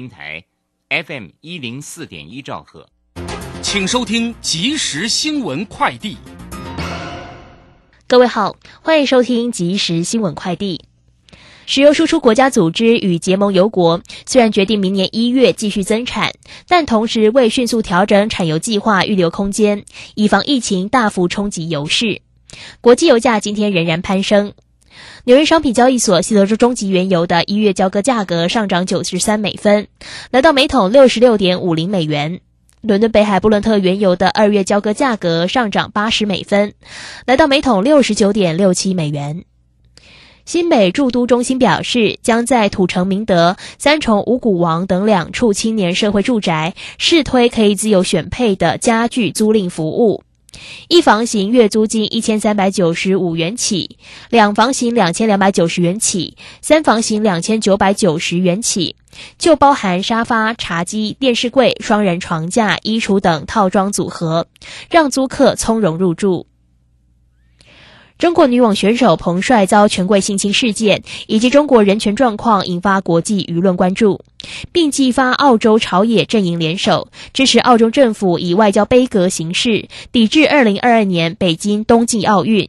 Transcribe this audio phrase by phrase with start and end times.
[0.00, 0.42] 平台
[0.88, 2.88] FM 一零四点一兆赫，
[3.60, 6.16] 请收听即时新闻快递。
[8.06, 10.86] 各位好，欢迎收听即时新闻快递。
[11.66, 16.32] 石油输出国家组织与结盟油国虽然决定明年一月继续增产，
[16.66, 22.22] 但同时为迅速调整产油计划预留空间，以防疫情大幅冲击油市。
[22.80, 24.54] 国际油价今天仍然攀升。
[25.24, 29.88] 纽约商品交易所西德州中级原油的一月交割价格上涨九十三美分，
[30.30, 32.40] 来到每桶六十六点五零美元。
[32.80, 36.72] 伦敦北海布伦特原油的二月交割价格上涨八十美分，
[37.26, 39.44] 来到每桶六十九点六七美元。
[40.46, 50.24] 新北驻都中心表示，将在土城明德、三重五谷王等两处青年社会住宅试推可以自由选配的家具租赁服务。
[50.88, 53.96] 一房型月租金一千三百九十五元起，
[54.28, 58.96] 两房型两千两百九十元起，三房型两千九百九十元起，
[59.38, 64.46] 就包含沙发、茶几、电视柜、双人床架、衣橱等套装组合，
[64.90, 66.46] 让租客从容入住。
[68.20, 74.20] 中国女网选手彭帅遭权贵性侵事件以及中国人权状况引发国际舆论关注，
[74.72, 82.68] 并激发澳洲朝野阵营联手支持澳洲政府以外交杯阁形式抵制二零二二年北京冬季奥运。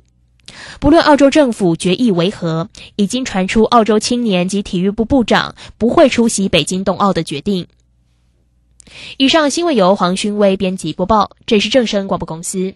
[0.80, 7.68] 不论澳洲政府决议为何，已经传出澳洲青年及体育部部长不会出席北京冬奥的决定。
[9.18, 12.76] 以上新闻由黄勋威编辑播报，这是正声广播公司。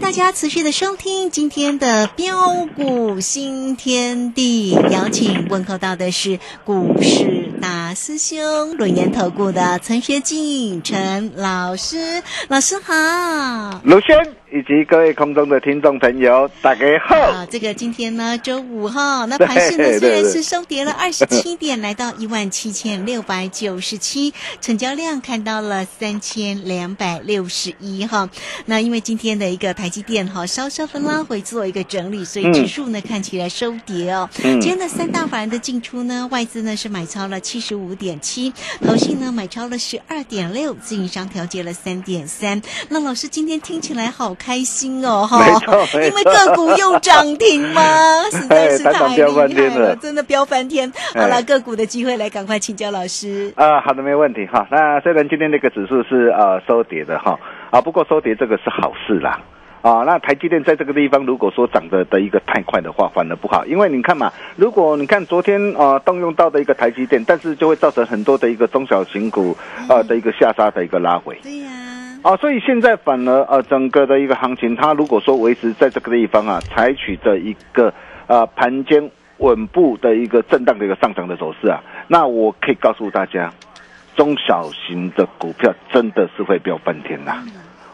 [0.00, 17.16] 大家持续的收听今天的标股新天地，邀请问候到的是股市大师兄轮研投顾的陈学进陈老师，老师好，鲁轩以及各位空中的听众朋友，大家好。
[17.16, 28.30] 啊，这个今天呢，周五哈，那盘市呢虽然是收跌了二十七点，来到一万七千六百九十七， 成交量看到了三千两百六十一哈。
[28.66, 34.30] 那因为今天的一个台积电哈，稍稍的拉回做一个整理，所以嗯指数呢看起来收跌哦。
[34.44, 42.62] 嗯今天的三大法人的进出呢，外资呢是买超了七十五点七，投信呢买超了十二点六，自营商调节了三点三。
[42.88, 47.80] 那老师今天听起来好开心哦 哈没错，因为错个股又涨停吗？
[48.30, 50.90] 实在是太厉害了，真的飙翻天。
[51.14, 53.52] 好了，哎个股的机会来赶快请教老师。
[53.56, 54.66] 啊，好的，没问题哈。
[54.70, 57.38] 那虽然今天那个指数是呃收跌的哈，
[57.70, 59.40] 啊，不过收跌这个是好事啦。
[59.80, 69.54] 啊，那台积电在这个地方，如果说涨得的一个太快的话，反而不好，因为你看嘛，如果你看昨天呃动用到的一个台积电，但是就会造成很多的一个中小型股
[69.88, 71.38] 呃的一个下杀的一个拉回。
[71.42, 71.93] 对呀、啊，
[72.40, 77.92] 所以现在反而呃整个的一个行情，它如果说维持在这个地方啊，采取的一个
[78.26, 83.52] 呃盘间稳步的一个震荡的一个上涨的走势啊，那我可以告诉大家，
[84.16, 87.44] 中小型的股票真的是会飙翻天呐、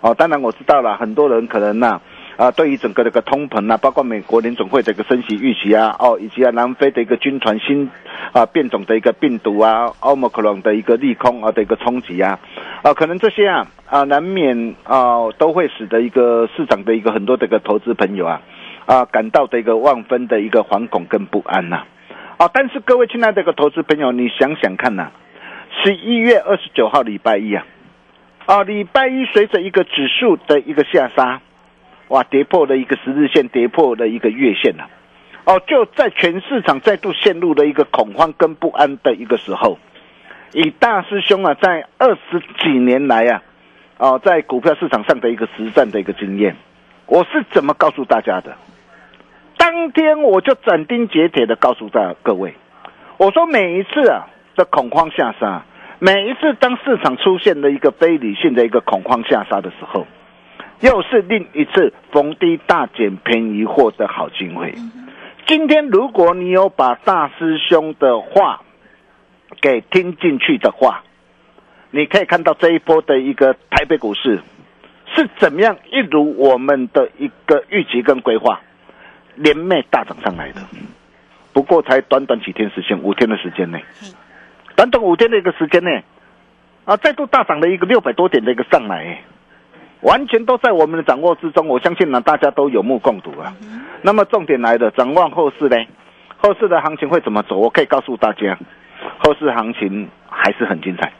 [0.00, 2.00] 哦，当然我知道了，很多人可能呐、啊，
[2.40, 7.90] 啊对于整个这个通膨啊，包括美国联总会的一个升息预期啊，哦，以及啊南非的一个军团新
[8.32, 12.38] 啊变种的一个病毒啊，奥密克戎的一个利空啊的一个冲击啊，
[12.82, 18.40] 啊，可能这些啊啊难免啊都会使得一个市场的一个很多的一个投资朋友啊
[18.86, 21.84] 啊感到的一个万分的一个惶恐跟不安呐、
[22.38, 25.10] 啊，但是各位亲爱的一个投资朋友，你想想看呐、
[25.84, 27.66] 十一月二十九号礼拜一啊。
[28.46, 31.40] 啊，礼拜一随着一个指数的一个下杀，
[32.10, 34.88] 哇，跌破了一个十日线，跌破了一个月线了、
[35.44, 39.78] 哦，就在全市场再度陷入了一个恐慌跟不安的一个时候，
[40.52, 43.42] 以大师兄啊，在二十几年来啊，
[43.98, 46.56] 哦，在股票市场上的一个实战的一个经验，
[47.06, 48.56] 我是怎么告诉大家的？
[49.56, 52.54] 当天我就斩钉截铁的告诉大各位，
[53.18, 55.62] 我说每一次啊的恐慌下杀。
[56.02, 60.06] 每一次当市场出现了一个非理性的一个恐慌下杀的时候，
[60.80, 64.74] 又是另一次逢低大捡便宜货的好机会。
[65.46, 68.62] 今天如果你有把大师兄的话
[69.60, 71.02] 给听进去的话，
[71.90, 74.40] 你可以看到这一波的一个台北股市
[75.14, 78.60] 是怎么样一如我们的一个预期跟规划，
[79.34, 80.62] 连袂大涨上来的。
[81.52, 83.84] 不过才短短几天时间，五天的时间内。
[84.76, 86.04] 短短五天的一个时间内，
[86.84, 89.24] 啊，再度大涨了一个六百多点的一个上来，
[90.02, 91.68] 完全都在我们的掌握之中。
[91.68, 93.52] 我相信呢，大家都有目共睹啊。
[94.02, 95.76] 那么重点来了，展望后市呢？
[96.38, 97.56] 后市的行情会怎么走？
[97.56, 98.58] 我可以告诉大家，
[99.18, 101.12] 后市行情还是很精彩，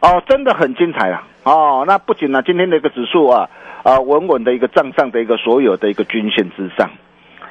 [0.00, 1.22] 哦，真的很精彩啊！
[1.44, 3.48] 哦，那不仅呢，今天的一个指数啊，
[3.84, 6.90] 啊，稳稳的一个站上的一个所有的一个均线之上，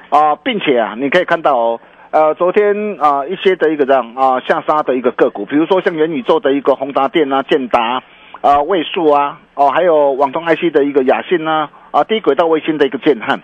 [0.09, 1.79] 啊，并且啊，你可以看到哦。
[2.11, 8.01] 呃，昨天啊、一些的一个这样啊、下杀的一个个股，比如说像元宇宙的一个宏达电啊、建达
[8.41, 13.41] 啊、位数啊，哦，还有网通 IC 的一个雅信啊，啊，低轨道卫星的一个建汉，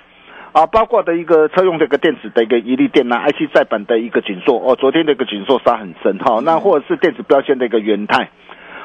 [0.54, 8.30] 啊，包括的一个车用的一个电子的一个一力电啊，IC 再版的一个紧缩，哦，昨天的一个紧缩杀很深哈、那或者是电子标签的一个元泰。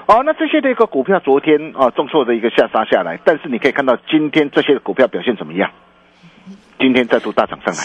[0.06, 5.70] 哦，那这些的一个股票昨天啊重挫的一个下杀下来，但是你可以看到今天这些股票表现怎么样？
[6.80, 7.80] 今天再度大涨上来，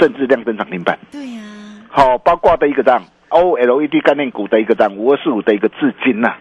[0.00, 0.98] 甚至亮灯涨停板。
[1.12, 1.42] 对呀、
[1.88, 6.34] 好、包括的一个这样 OLED 概念股的一个这样五二四五的一个至今呐、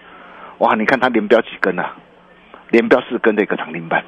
[0.59, 1.93] 哇，你看它连标几根啊？
[2.69, 4.03] 连标四根的一个涨停板，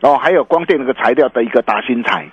[0.00, 2.28] 哦，还有光电那个材料的一个达新材，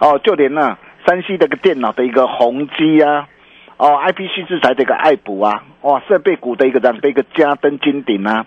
[0.00, 3.28] 哦，就连呢山西的一个电脑的一个宏基啊，
[3.76, 8.46] 哦，IPC 制裁的一个爱普啊，哇，设备股的一个这样的一个嘉登金鼎啊，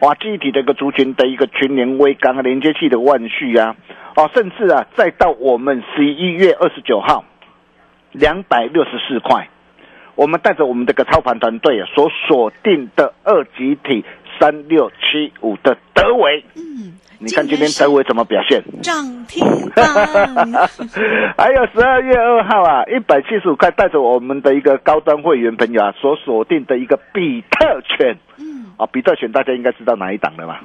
[0.00, 3.76] 哇，记忆体的一个族群的一个群联微刚啊，连接器的万旭啊，
[4.16, 7.24] 哦，甚至啊，再到我们十一月二十九号。
[8.12, 9.48] 两百六十四块，
[10.18, 14.04] 我们带着我们这个操盘团队啊所锁定的二级体
[14.40, 18.60] 三六七五的德维，嗯，你看今天德维怎么表现？
[18.82, 19.46] 涨停
[19.76, 20.68] 板，
[21.38, 28.16] 还有十二月二号啊，一百七十五块，带着我们的一个高端会员朋友啊所锁定的一个比特犬。
[28.38, 30.62] 嗯，啊，比特犬大家应该知道哪一档了吧？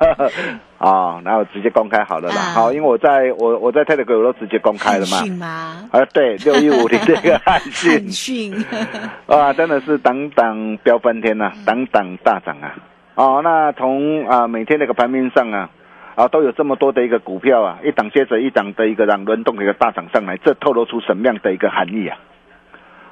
[0.80, 2.40] 啊，然后直接公开好了啦。
[2.40, 5.26] 啊好，因为我在我我在 Telegram 我都直接公开了嘛汉。
[5.26, 5.88] 讯吗？
[5.92, 8.54] 啊，对，六一五零这个汉讯汉讯，
[9.28, 12.74] 啊，真的是档档飙翻天呐、档档大涨啊！
[13.16, 15.68] 哦，那从啊每天那个盘面上啊，
[16.14, 22.16] 啊都有这么多的一个股票啊，一档接着一档的一个让轮动的一个大涨上来，这透露出什么样的一个含义啊？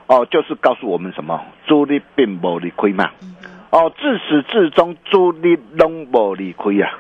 [0.07, 1.43] 哦，就是告诉我们什么？
[1.67, 3.11] 主力并不理亏嘛。
[3.75, 6.97] 哦，自始至终主力拢无理亏啊。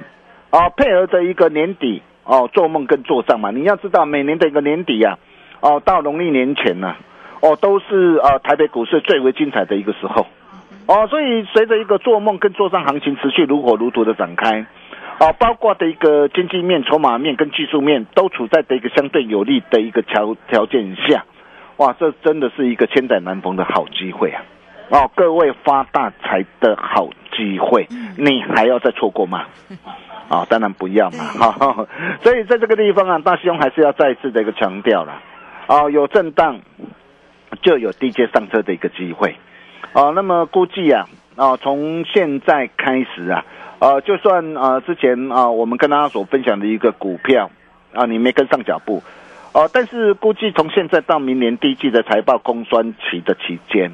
[0.50, 3.52] 哦，配合着一个年底哦，做梦跟做账嘛。
[3.52, 5.16] 你要知道，每年的一个年底啊，
[5.60, 6.96] 哦，到农历年前呢、
[7.40, 10.26] 哦，都是呃台北股市最为精彩的一个时候。
[10.88, 14.66] 哦，所以随着一个做梦跟做账行情持续如火如荼的展开，
[15.20, 21.24] 哦，包括的一个经济面、筹码面跟技术面都处在的一个相对有利的一个条条件下，
[21.76, 24.42] 哇，这真的是一个千载难逢的好机会啊！
[24.90, 29.46] 哦，各位发大财的好机会，你还要再错过吗？
[30.28, 31.24] 啊、 当然不要嘛！
[31.24, 31.86] 哈、
[32.22, 35.20] 所以在这个地方啊，大兄还是要再次的一个强调了，
[35.66, 36.60] 哦，有震荡
[37.62, 39.36] 就有低阶上车的一个机会，
[39.92, 43.44] 哦，那么估计啊，啊，从现在开始啊，
[43.80, 47.50] 呃，就算呃之前啊、我们跟大家所分享的一个股票
[47.94, 49.02] 啊，你没跟上脚步，
[49.52, 53.92] 哦、但是估计从现在到明年第一季的财报公酸期的期间，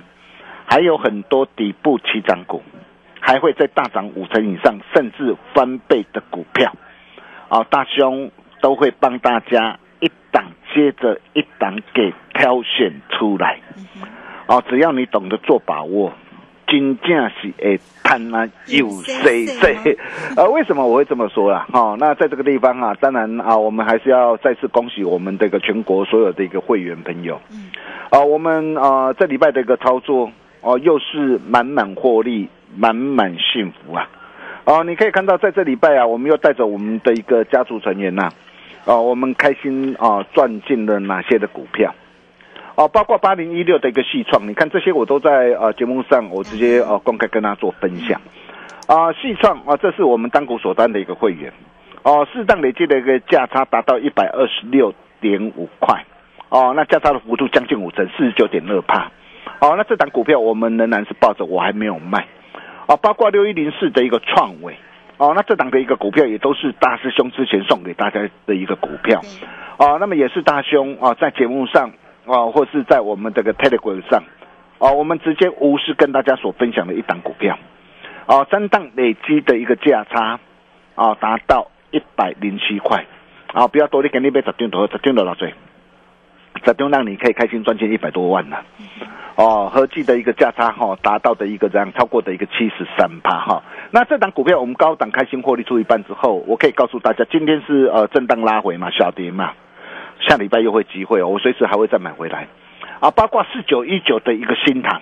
[0.70, 2.62] 还有很多底部起涨股，
[3.18, 6.72] 还会再大涨五成以上，甚至翻倍的股票，
[7.48, 13.58] 啊、大兄都会帮大家一档接着一档给挑选出来，
[14.46, 16.12] 哦，只要你懂得做把握。
[16.68, 19.98] 真正是诶贪啊又谁谁，
[20.36, 21.66] 呃，为什么我会这么说啊？
[21.72, 27.40] 哦，那在这个地方啊，当然啊，我们还是要再次恭喜我们这个全国所有的一个会员朋友，
[28.10, 34.08] 啊，我们啊这礼拜的一个操作哦，又是满满获利，满满幸福啊！
[34.64, 38.28] 哦，你可以看到在这礼拜啊，我们又带着我们的一个家族成员呐、
[38.84, 41.94] 哦，我们开心啊赚进了哪些的股票？
[42.76, 48.20] 哦，包括八零一六的一个细创，你看这些我都在呃节目上，我直接呃公开跟大家做分享。
[48.86, 51.52] 啊，细创啊，这是我们单股所单的一个会员，
[52.02, 56.04] 哦，适当累计的一个价差达到一百二十六点五块，
[56.48, 59.10] 哦，那价差的幅度将近五成，四十九点二帕，
[59.60, 62.26] 哦，那这档股票我们仍然是抱着，我还没有卖，
[62.86, 64.74] 哦，包括六一零四的一个创伟，
[65.18, 69.20] 哦，那这档的一个股票也都是大师兄之前送给大家的一个股票，
[69.76, 71.92] 哦，那么也是大兄啊、在节目上
[72.26, 74.22] 啊、或是在我们这个 Telegram 上，
[74.78, 77.58] 哦，我们直接无私跟大家所分享的一档股票，
[78.24, 80.40] 哦，三档累积的一个价差，
[80.94, 83.04] 啊、达到一百零七块，
[83.52, 85.52] 啊、不要多，你给你买十张头，十张头老水，
[86.64, 88.62] 十张让你可以开心赚钱一百多万了。
[89.36, 93.62] 哦，合计的一个价差哈、达到的一个这样超过的一个七十三趴哈。
[93.90, 99.52] 那这档股票我们高档开心获利出一半之后，我可以告诉大家，今天是呃震荡拉回嘛，小跌嘛，
[100.28, 102.48] 下礼拜又会机会，我随时还会再买回来
[103.00, 103.10] 啊。
[103.12, 105.00] 包括四九一九的一个新塘，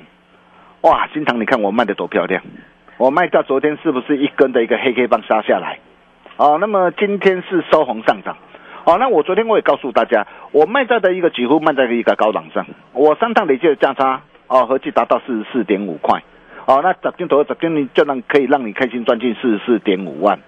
[0.82, 2.40] 哇，新塘你看我卖的多漂亮，
[2.96, 5.80] 我卖掉昨天是不是一根的一个黑 K 棒杀下来？
[6.36, 8.36] 哦，那么今天是收红上涨。
[8.88, 12.64] 哦，那我昨天我也告诉大家，我卖在的一个几乎卖在一个高档上，
[12.94, 16.22] 我三趟累计的价差哦，合计达到四十四点五块。
[16.64, 20.38] 哦，那十斤头十斤你就让可以让你开心赚进四十四点五万。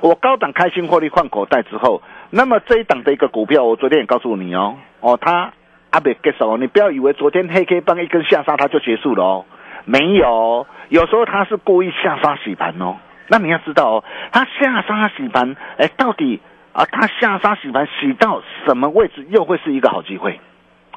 [0.00, 5.52] 我高档开心获利换口袋之后，那么这一档的一个股票，我昨天也告诉你哦，哦，它
[5.90, 9.44] 阿别结束哦，你不要以为昨天黑 K 棒一根下杀它就结束了哦，
[9.84, 12.96] 没有，有时候它是故意下杀洗盘哦。
[13.28, 16.40] 那你要知道哦，它下杀洗盘，哎，到底
[16.74, 20.40] 啊，它下杀洗盘洗到什么位置，又会是一个好机会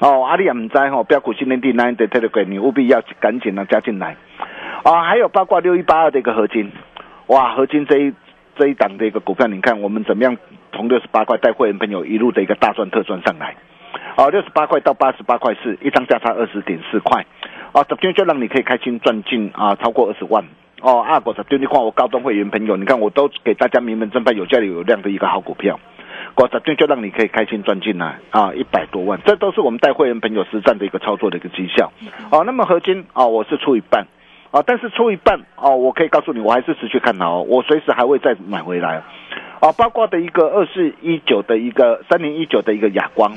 [0.02, 0.26] 哦。
[0.26, 4.18] 阿里也唔知吼，标股新天地 nine 的 Telegram，你务必要赶紧的加进来
[4.82, 5.04] 啊。
[5.04, 6.72] 还有包括六一八二的一个合金，
[7.28, 8.14] 哇，合金这一
[8.58, 10.36] 这一档的一个股票，你看我们怎么样
[10.72, 13.56] 从六十八块带会员朋友一路的一个大赚特赚上来，
[14.16, 17.24] 哦，六十八块到八十八块四，一张价差二十点四块，
[17.74, 20.44] 哦，这边就让你可以开心赚进啊超过二十万。
[20.82, 25.80] 哦，阿果的丢你看我高端会员朋友，你看我都给大家名门正派、有价有量的一个好股票，
[26.36, 31.92] 果十就让你可以开心赚进来啊一百多万，这都是我们带会员朋友实战的一个操作的一个绩效。
[32.32, 34.06] 哦，那么合金啊、我是出一半，
[34.52, 39.02] 啊，但是出一半哦，我可以告诉你，我还是持续看好哦，我随时还会再买回来。
[39.60, 43.34] 啊，包括的一个二四一九的一个三零一九的一个哑光。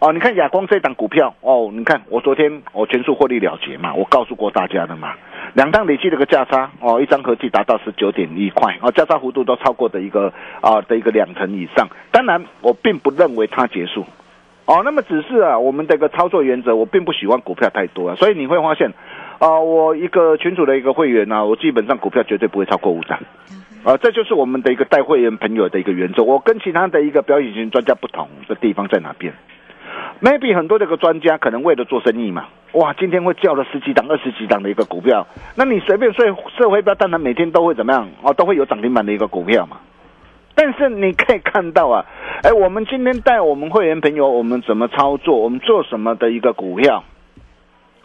[0.00, 5.12] 哦，你看亚光这档股票哦，你看我昨天我全数获利了结嘛，我告诉过大家的嘛，
[5.52, 11.86] 两档累计的一个价差哦，一张合计达到十九点一块哦，价差幅度都超过的一个啊的一个两成以上。
[12.10, 14.06] 当然，我并不认为它结束
[14.64, 18.90] 哦，那么只是啊，我们的一个操作原则，我并不喜欢股票太多啊，所以你会发现
[19.38, 23.18] 啊，我一个群主的一个会员呢、啊，我基本上股票绝对不会超过五张。
[23.84, 26.22] 啊，这就是我们的一个带会员朋友的一个原则。
[26.22, 29.34] 我跟其他的一个表演型专家不同的地方在哪边
[30.20, 36.24] ？maybe 很多这个专家可能为了做生意嘛，哇，今天会叫了十几档、二十几档的一个股票，那你随便社
[36.58, 39.78] 社会标，当然每天都会怎么样哦，都会有涨停板的一个股票嘛。
[40.54, 42.04] 但是你可以看到啊，
[42.42, 47.02] 哎，我们今天带我们会员朋友，我们怎么操作，我们做什么的一个股票，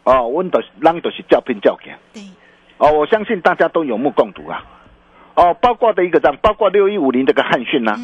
[0.03, 1.91] 哦，我们都让都是叫拼叫给。
[2.13, 2.23] 对，
[2.77, 4.63] 哦，我相信大家都有目共睹啊。
[5.35, 7.95] 哦，包括的一个涨，包括六一五零这个汉讯呐、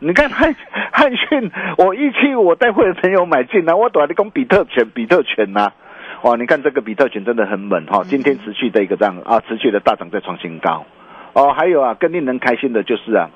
[0.00, 0.54] 你看汉
[0.90, 5.72] 汉讯，我一期我带会的朋友买进来，我短的跟比特犬，比特犬呐、
[6.22, 10.86] 哇，你看这个比特犬真的很猛哈、今天持续的一个这样啊，持续的大涨在创新高。
[11.34, 13.30] 哦，还有啊，更令人开心的就是啊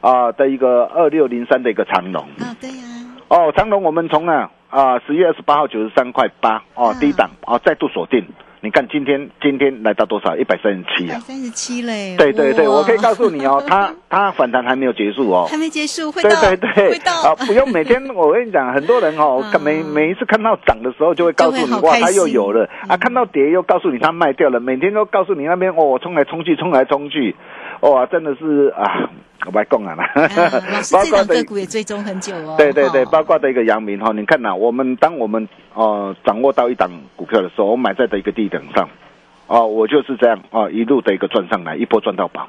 [0.00, 2.22] 啊的一个二六零三的一个长龙。
[2.40, 2.84] 啊，对呀、
[3.28, 7.00] 哦，长隆我们从啊啊十月二十八号九十三块八哦嗯。
[7.00, 8.24] 低档哦再度锁定，
[8.64, 10.34] 你看今天今天来到多少？
[10.38, 11.16] 一百三十七啊！
[11.16, 15.46] 百三十七嘞，对对对，我可以告诉你哦， 它它反弹还没有结束哦。
[15.50, 18.02] 还没结束，会对到，对对会，到啊，不用每天。
[18.14, 27.36] 我跟你讲，很多人哦， 嗯每每一次看到涨的时候，就会告诉你哇，它又有了啊；嗯看到跌又告诉你它卖掉了，每天都告诉你那边哦，冲来冲去，冲来冲去，
[27.90, 29.10] 哇，真的是啊，
[29.44, 30.08] 我白讲啊啦。
[30.90, 32.54] 包括的个股也追踪很久哦。
[32.56, 38.88] 对对对，包括的一个阳明哈，你看呐、我们当我们哦掌握到一档股票的时候，我买在的一个低点上，
[39.48, 42.48] 哦，我就是这样哦，一路的一个赚上来，一波赚到宝。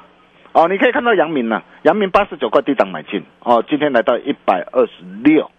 [0.52, 5.50] 哦，你可以看到阳明呐、阳明八十九块低档买进，哦，今天来到一百二十六，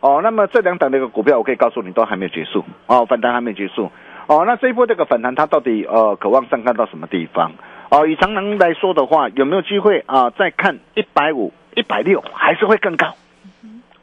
[0.00, 3.90] 哦，那么这两档的一个股票，我可以告诉你都还没有结束，哦，反弹还没结束，
[4.28, 7.52] 哦，那这一波这个反弹它到底呃渴望上看到什么地方？
[7.90, 13.14] 哦，以长能来说的话，有没有机会啊、再看一百五、一百六，还是会更高？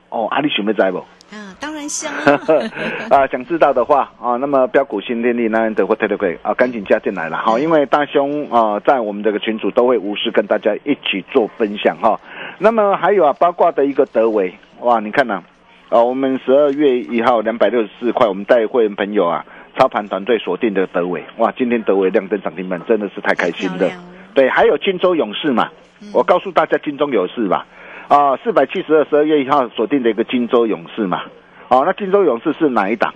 [0.10, 1.00] 哦，阿里准备在不？
[1.34, 2.14] 啊，当然想
[3.10, 12.20] 啊，想知道的话啊，那么标股新天地那的或特特会啊，赶紧加进来了哈，因为大兄啊，在我们这个群组都会无私跟大家一起做分享哈。
[12.60, 15.42] 那么还有啊，八卦的一个德维哇，你看呐、
[15.90, 19.44] 啊，我们十二月一号两百六十四块，我们带会员朋友啊，
[19.78, 21.24] 操盘团队锁定的德伟。
[21.38, 23.90] 哇，今天德伟亮灯涨停板，真的是太开心了。
[24.34, 25.70] 对，还有金州勇士嘛，
[26.14, 27.66] 我告诉大家金州勇士吧，
[28.08, 31.24] 啊，四百七十二，十二月一号锁定的一个金州勇士嘛，
[31.68, 33.14] 哦，那金州勇士是哪一档？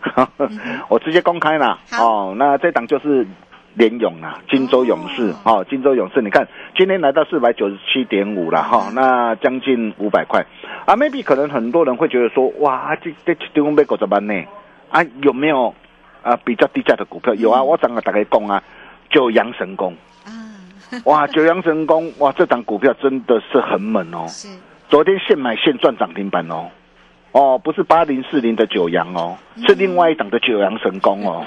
[0.88, 3.26] 我直接公开了哦，那这档就是
[3.74, 5.34] 联勇啊，金州勇士。
[5.44, 10.46] 哦，金州勇士，你看今天来到四百九十七点五了哈，那将近五百块。
[10.86, 14.34] 啊，maybe 可能很多人会觉得说，哇，这这这丢被狗怎么办呢？
[14.90, 15.74] 啊，有没有
[16.22, 17.34] 啊比较低价的股票？
[17.34, 18.62] 有啊，我整个大概讲啊，
[19.10, 19.94] 九阳神功。
[20.24, 20.30] 啊，
[21.04, 24.26] 哇，九阳神功， 哇，这档股票真的是很猛哦！
[24.28, 24.48] 是。
[24.88, 26.70] 昨天现买现赚涨停板哦，
[27.32, 31.44] 哦，不是八零四零的九阳哦，是另外一档的九阳神功哦，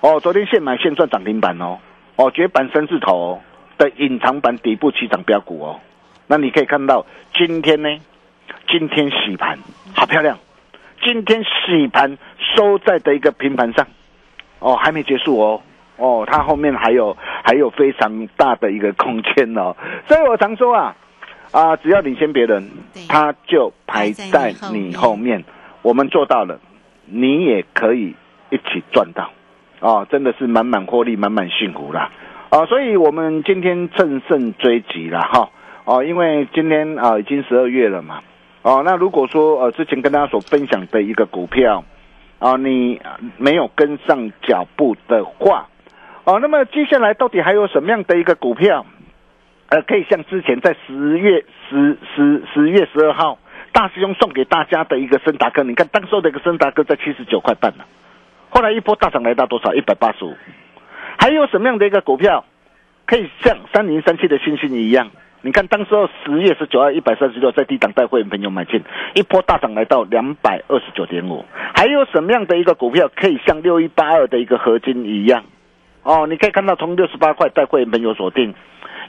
[0.00, 1.78] 哦，昨天现买现赚涨停板哦，
[2.14, 3.40] 哦，绝版三字头哦
[3.76, 5.80] 的隐藏版底部起涨标股哦，
[6.28, 7.04] 那你可以看到
[7.34, 7.88] 今天呢，
[8.68, 9.58] 今天洗盘
[9.92, 10.38] 好漂亮，
[11.04, 12.16] 今天洗盘
[12.56, 13.86] 收在的一个平盘上，
[14.58, 15.60] 哦，还没结束哦。
[15.96, 19.76] 哦，它后面还有还有非常大的一个空间哦，
[20.08, 20.96] 所以我常说啊，
[21.52, 25.44] 啊，只要领先别人对，他就排在你后面。
[25.82, 26.58] 我们做到了，
[27.04, 28.14] 你也可以
[28.48, 29.30] 一起赚到，
[29.80, 32.10] 哦，真的是满满获利，满满幸福啦。
[32.50, 35.50] 哦，所以我们今天乘胜追击了哈。
[35.84, 38.22] 哦，因为今天啊、已经十二月了嘛。
[38.64, 41.84] 哦，那如果说呃之前跟大家所分享的一个股票，
[42.38, 42.98] 啊、你
[43.36, 45.68] 没有跟上脚步的话，
[46.24, 48.86] 哦，那么接下来到底还有什么样的一个股票，
[49.68, 53.38] 呃，可以像之前在十月十十十月十二号
[53.72, 57.84] 大师兄送给大家的一个森达哥，你看当时候的一个森达哥在七十九块半呢，
[58.48, 59.74] 后来一波大涨来到多少？
[59.74, 60.34] 一百八十五。
[61.18, 62.46] 还有什么样的一个股票
[63.04, 65.10] 可以像三零三七的星星一样？
[65.44, 68.82] 你看当时候十月十九号一百三十六，在低档带会员朋友买进，
[69.14, 71.44] 一波大涨来到两百二十九点五。
[71.74, 75.44] 还有什么样的一个股票可以像六一八二的一个合金一样？
[76.02, 78.54] 哦，你可以看到从六十八块带会员朋友锁定，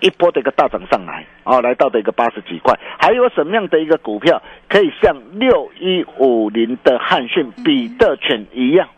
[0.01, 2.77] 一波的一个大涨上来，哦，来到的一个八十几块。
[2.99, 8.89] 还有什么样的一个股票可以像六一五零的汉讯、比特犬一样，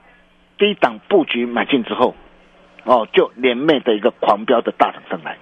[0.57, 2.15] 低档布局买进之后，
[2.83, 5.37] 哦，就连袂的一个狂飙的大涨上来，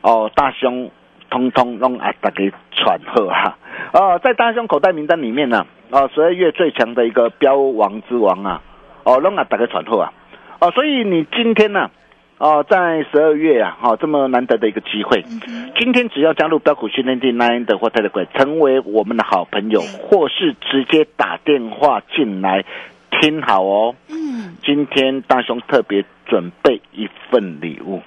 [0.00, 0.90] 哦，大兄
[1.30, 3.56] 通通弄啊大家传贺哈，
[3.92, 8.62] 哦，在大兄口袋名单里面呢、哦，十二月最强的一个标王之王啊，
[9.04, 10.12] 哦，弄啊大家传贺啊，
[10.60, 11.90] 哦，所以你今天呢、
[12.38, 15.24] 哦，在十二月啊，哦，这么难得的一个机会，
[15.78, 22.64] 今天只要加入标股训练地 Nine 的或 Telegram，成为我们的好朋友，或是直接打电话进来，
[23.10, 23.94] 听好哦。
[24.08, 28.02] 嗯，今天大雄特别准备一份礼物，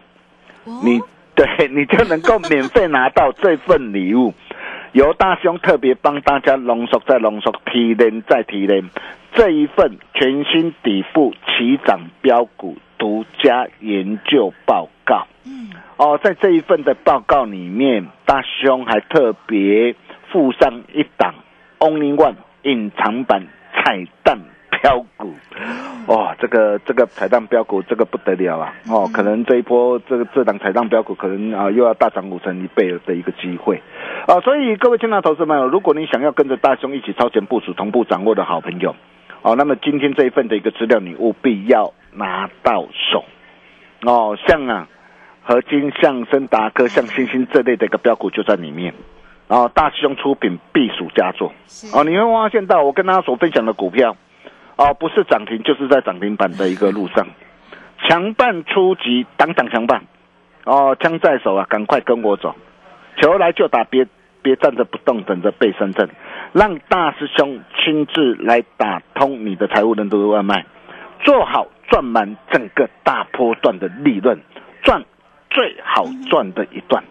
[0.66, 0.82] 哦？
[0.84, 1.00] 你
[1.46, 4.34] 对你就能够免费拿到这份礼物，
[4.94, 8.84] 由大兄特别帮大家浓缩再浓缩，提炼再提炼
[9.34, 15.26] 这一份全新底部起涨标股独家研究报告。
[15.46, 19.96] 嗯，哦，在这一份的报告里面，大兄还特别
[20.32, 21.34] 附上一档
[21.80, 24.38] Only One 隐藏版彩蛋
[24.82, 25.34] 标股，
[26.08, 28.74] 哇，这个这个彩蛋标股这个不得了啊！
[28.89, 33.82] 哦，可能这一波这个这档彩蛋标股可能啊又要大涨五成一倍的一个机会
[34.28, 34.39] 啊！
[34.41, 38.96] 所以各位亲爱的投资朋友，如果你想要跟着大兄一起超前部署、同步掌握的好朋友，
[39.44, 43.24] 哦，那么今天这一份的一个资料你务必要拿到手
[44.04, 44.88] 哦，像啊
[45.44, 48.94] 合金、像森达科、像星星这类的一个标股就在里面。
[49.48, 51.52] 哦，大师兄出品必属佳作。
[51.94, 54.15] 哦，你会发现到我跟大家所分享的股票，
[54.82, 57.28] 哦，不是涨停就是在涨停板的一个路上，
[58.08, 60.02] 强办初级，当当强办。
[60.65, 62.56] 哦，枪在手啊，赶快跟我走，
[63.22, 64.08] 球来就打，别
[64.41, 66.10] 别站着不动，等着被深圳，
[66.54, 70.65] 让大师兄亲自来打通你的财务任督二脉，
[71.24, 74.39] 做好赚满整个大波段的利润，
[74.82, 75.04] 赚
[75.52, 77.04] 最好赚的一段。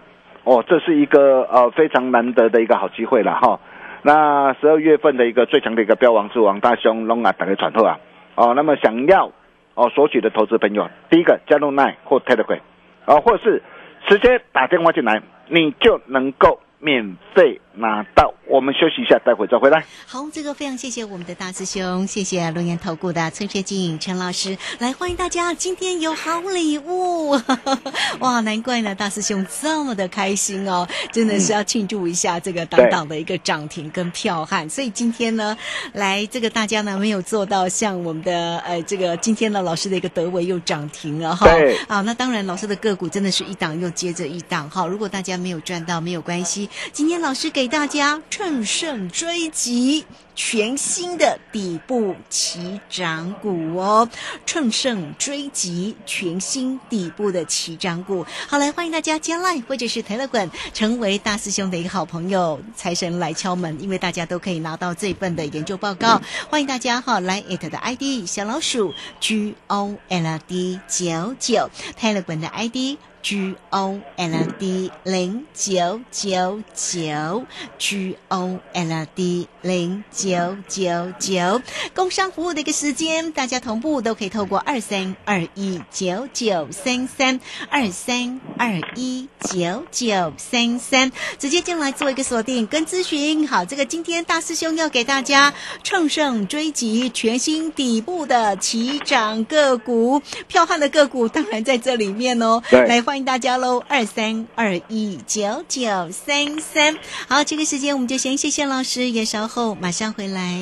[0.42, 3.60] 哦，这是一个呃非常难得的一个好机会了哈。
[4.02, 7.98] 那十二月份的一个最强的一个标王之王大兄龙啊，打开传后啊。
[8.34, 9.32] 哦，那么想要
[9.74, 12.60] 哦索取的投资朋友，第一个加入 Nine 或 Telegram，
[13.04, 13.62] 啊，或是
[14.06, 16.60] 直接打电话进来，你就能够。
[16.82, 19.82] 免费拿到，我们休息一下，待会再回来。
[20.06, 27.30] 好，这个非常谢谢我们的大师兄，谢谢龙岩投顾的崔学静陈老师，来欢迎大家，今天有好礼物，
[28.20, 35.56] 哇，难怪呢，大师兄这么的开心哦，真的是要庆祝一下这个当当的一个涨停跟票汉，所以今天呢，
[35.94, 41.48] 来这个大家呢没有做到像我们的呃这个今天呢老师的一个德维又涨停了哈，
[41.88, 44.68] 啊，那当然老师的个股真的是一档又接着一档。
[44.68, 46.68] 哈，如果大家没有赚到没有关系。
[46.92, 50.04] 今天老师给大家乘胜追击
[50.34, 54.08] 全新的底部起涨股哦，
[54.44, 58.26] 乘胜追击全新底部的起涨股。
[58.48, 62.60] 好，来欢迎大家加 line 或者是腾了滚，成为大师兄的一个好朋友。
[62.74, 66.20] 财神来敲门，因为大家都可以拿到这份的研究报告。
[66.48, 72.98] 欢迎大家哈，来 it 的 ID 小老鼠 G O L D 九九，泰勒滚的 ID。
[73.22, 77.44] G O L D 零九九九
[77.78, 81.60] ，G O L D 零九九九，
[81.94, 93.46] 工商服务的一个时间，大家同步都可以透过二三二一九九三三二三二一九九三三直接进来做一个锁定跟咨询。
[93.46, 95.52] 好，这个今天大师兄要给大家
[95.82, 103.02] 乘胜追击全新底部的起涨个股，票悍的个股当然在这里面哦，来。
[103.10, 106.96] 欢迎大家喽，二三二一九九三三。
[107.26, 110.60] 好，这个时间我们就先谢谢老师，也稍后马上回来。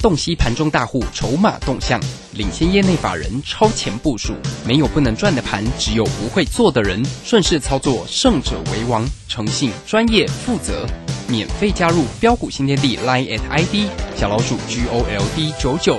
[0.00, 2.00] 洞悉盘中大户筹码动向，
[2.32, 4.32] 领先业内法人超前部署。
[4.66, 7.04] 没有不能赚的盘，只有不会做的人。
[7.22, 9.06] 顺势操作，胜者为王。
[9.28, 10.86] 诚信、专业、负责，
[11.28, 15.98] 免费加入标股新天地 Line at ID 小老鼠 G O L D 九九。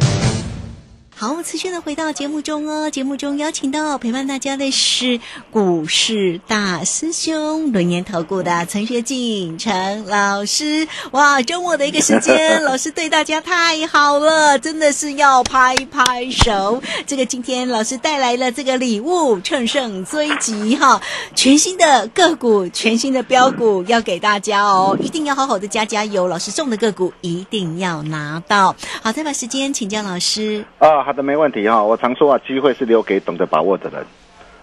[1.21, 2.89] 好，持续的回到节目中哦。
[2.89, 5.19] 节目中邀请到陪伴大家的是
[5.51, 10.87] 股市大师兄轮年投顾的陈学进陈老师。
[11.11, 16.81] 哇，周末的一个时间，老师对大家太好了，真的是要拍拍手。
[17.05, 20.99] 这个今天老师带来了这个礼物，乘胜追击哈，
[21.35, 26.27] 全新的个股，全新的标股要给大家哦，一定要好好的加加油。
[26.27, 28.75] 老师送的个股一定要拿到。
[29.03, 31.10] 好，再把时间请教老师啊。
[31.11, 31.83] 好的，没问题哈。
[31.83, 34.01] 我常说啊，机会是留给懂得把握的人。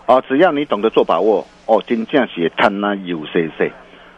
[0.06, 3.70] 哦，只要你懂得做把握，哦，金价是贪呐有 C C。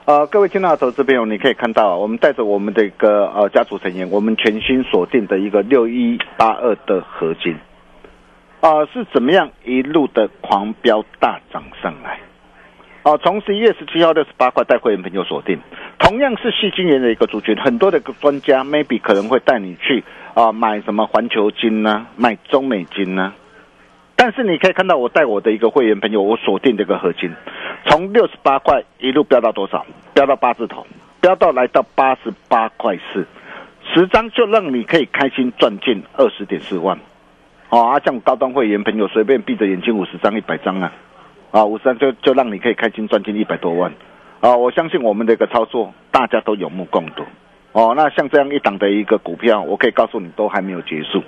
[0.04, 7.56] 呃，各位亲爱的投资朋友，你可以看到，我们带着我们的一个呃家族成员，我们全新锁定的一个六一八二的合金，
[8.60, 12.20] 啊，是怎么样一路的狂飙大涨上来？
[13.02, 15.58] 哦，从十一月十七号六十八块带会员朋友锁定，
[15.98, 23.32] 同样是细金元的一个族群，很多的专家 maybe 可能会带你去啊买什么环球金呢，买中美金呢？
[24.16, 27.32] 但是你可以看到我带我的一个会员朋友，我锁定这个合金，
[27.86, 29.86] 从六十八块一路飙到多少？
[30.14, 30.86] 飙到八字头，
[31.20, 33.26] 飙到来到八十八块四，
[33.94, 36.98] 十张就让你可以开心赚进二十点四万。
[37.70, 40.92] 哦，啊，像高端会员朋友随便闭着眼睛五十张一百张啊。
[41.52, 43.92] 啊，五十张就就让你可以开心赚进一百多万，
[44.40, 47.24] 啊，我相信我们的一个操作大家都有目共睹，
[47.72, 51.22] 哦，那像这样一档的一个股票，我可以告诉你都还没有结束，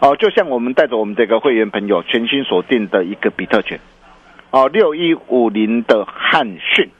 [0.00, 3.80] 哦，就像我们带着我们这个会员朋友全新锁定的一个比特犬，
[4.50, 6.90] 哦，六一五零的汉讯，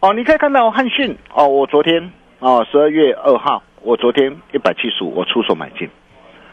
[0.00, 5.88] 哦，你可以看到汉讯，哦，我昨天哦，十二月二号，我昨天一百七十五，我出手买进。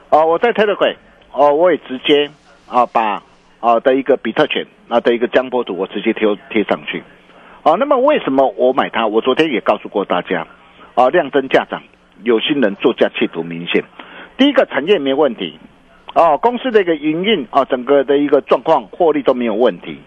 [0.09, 0.93] 哦，我在推特上
[1.31, 2.29] 哦，我也直接
[2.69, 3.23] 啊把
[3.59, 7.01] 啊的一个比特犬啊的一个江波图，我直接贴贴上去。
[7.63, 9.07] 哦，那么为什么我买它？
[9.07, 10.47] 我昨天也告诉过大家，
[10.97, 11.83] 啊，量增价涨，
[12.23, 13.83] 有心人作价企图明显。
[14.35, 15.59] 第一个产业没问题，
[16.15, 19.99] 哦，公司的一个营运啊，整个的一个状况获利都没有问题。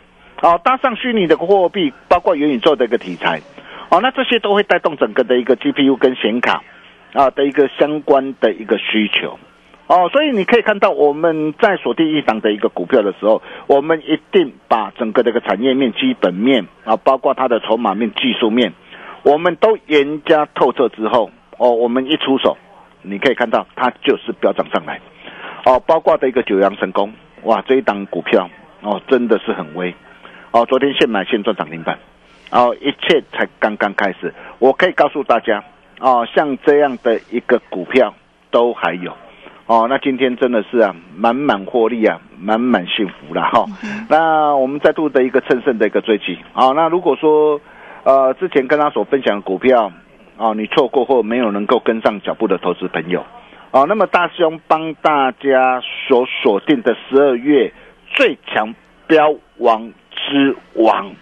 [0.42, 3.40] 哦，搭上虚拟的货币，包括元宇宙的一个题材，
[3.88, 6.60] 哦，那这些都会带动整个的一个 GPU 跟显卡
[7.12, 9.38] 啊的一个相关的一个需求。
[9.86, 18.72] 哦，所以你可以看到我们在锁定一档的一个股票的时候，我们一定把整个这个产业面、基本面啊，包括它的筹码面、技术面，
[19.22, 22.56] 我们都严加透彻之后，哦，我们一出手，
[23.02, 25.00] 你可以看到它就是飙涨上来。
[25.66, 28.48] 哦，包括的一个九阳神功，哇，这一档股票
[28.80, 29.94] 哦，真的是很威。
[30.52, 31.98] 哦，昨天现买现赚涨停板，
[32.50, 34.32] 哦，一切才刚刚开始。
[34.58, 35.62] 我可以告诉大家，
[36.00, 38.14] 哦，像这样的一个股票
[38.50, 39.12] 都还有。
[39.66, 43.66] 哦，那今天真的是啊，满满获利啊，满满幸福了哈。
[44.08, 46.72] 那我们再度的一个乘胜的一个追击啊。
[46.72, 47.60] 那如果说
[48.04, 49.92] 呃之前跟他所分享的股票
[50.36, 53.24] 哦，你错过或没有能够跟上脚步的投资朋友
[53.70, 57.72] 哦，那么大师兄帮大家所锁定的十二月
[58.14, 58.74] 最强
[59.06, 61.12] 标王之王，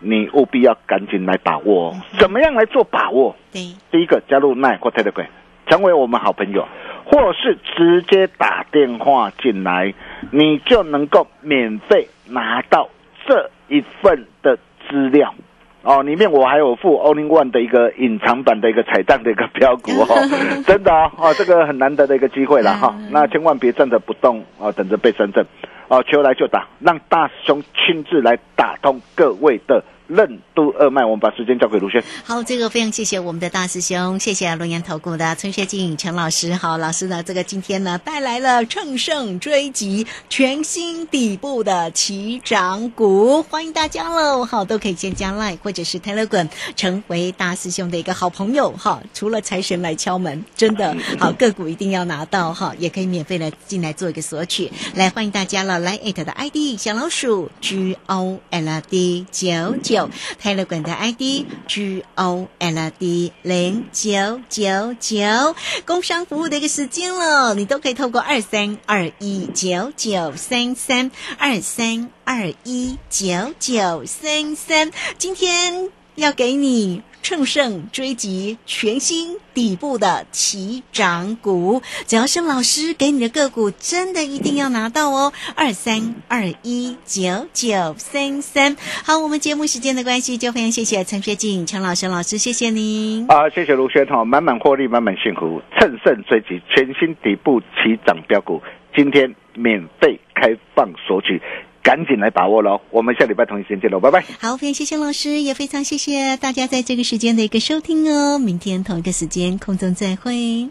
[0.00, 1.94] 你务必要赶紧来把握。
[2.18, 3.36] 怎么样来做把握？
[3.52, 5.26] 对，第一个加入奈或 Telegram，
[5.66, 6.66] 成为我们好朋友。
[7.04, 9.92] 或是直接打电话进来，
[10.30, 12.88] 你就能够免费拿到
[13.26, 14.56] 这一份的
[14.88, 15.34] 资料
[15.82, 16.02] 哦。
[16.02, 20.16] 里面我还有附 Only One 的一个隐藏版的一个彩蛋的一个标股哦，
[20.66, 22.94] 真的哦，这个很难得的一个机会了哈。
[23.10, 25.44] 那千万别站着不动哦，等着被深圳
[25.88, 29.84] 哦，球来就打，让大师兄亲自来打通各位的。
[30.12, 32.02] 任督二脉，我们把时间交给卢轩。
[32.24, 36.54] 好，这个非常谢谢我们的大师兄，谢谢龙岩投顾的陈学静陈老师。
[36.54, 44.44] 好，老师呢，这个今天呢带来了乘胜追击全新底部的起涨股，欢迎大家喽！
[44.44, 49.02] 好，都可以先加 line 或者是 telegram 成为大师兄的一个好朋友哈。
[49.14, 54.70] 除了财神来敲门，真的 好个股一定要拿到哈，也可以免费的进来做一个索取。
[54.94, 60.01] 来，欢迎大家了，来艾特的 ID 小老鼠 G O L D 九九。
[60.38, 77.02] 泰勒管的 ID G O L D 零九九九，工商服务的一个时间了，你都可以透过二三二一九九三三二三二一九九三三，今天要给你。
[77.22, 85.32] 乘胜追击全新底部的起涨股，只要是老师给你的个股，真的一定要拿到哦！
[85.54, 88.76] 二三二一九九三三。
[89.04, 93.26] 好，我们节目时间的关系，就非常谢谢陈学静陈老师老师，谢谢您。
[93.28, 98.60] 啊，谢谢卢轩哈，满满获利，满满幸福，乘胜追击全新底部起涨标股，
[98.96, 101.40] 今天免费开放索取。
[101.82, 102.80] 赶紧来把握喽！
[102.90, 104.24] 我们下礼拜同一时间见喽，拜拜。
[104.40, 108.38] 好，非常谢谢老师，也非常谢谢大家在这个时间的一个收听哦。
[108.38, 110.68] 明天同一个时间空中再会。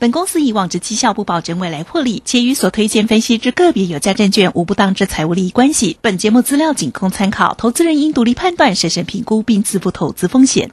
[0.00, 5.96] 本公司以往之绩效不保证未来获利，且与所推荐分析之个别有价证券无不当之财务利益关系。
[6.02, 10.72] 本节目资料仅供参考，投资人应独立判断、审慎评估并自负投资风险。